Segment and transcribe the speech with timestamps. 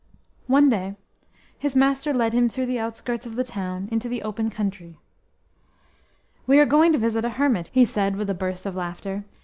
[0.47, 0.95] One day
[1.59, 4.97] his master led him through the outskirts of the town into the open country.
[6.47, 9.25] "We are going to visit a hermit," he said with a burst of laughter.